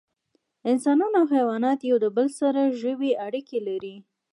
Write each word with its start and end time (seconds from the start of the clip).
انسانان 0.71 1.11
او 1.19 1.25
حیوانات 1.33 1.77
د 1.79 1.83
یو 1.91 1.97
بل 2.17 2.27
سره 2.39 2.61
ژوی 2.81 3.11
اړیکې 3.25 3.59
لري 3.67 3.95